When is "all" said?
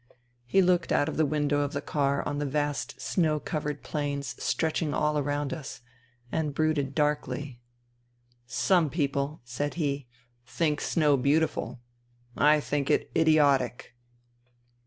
4.95-5.15